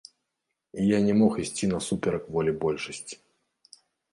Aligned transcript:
І 0.83 0.85
я 0.85 0.99
не 1.07 1.13
мог 1.19 1.37
ісці 1.43 1.69
насуперак 1.73 2.27
волі 2.37 2.51
большасці. 2.65 3.21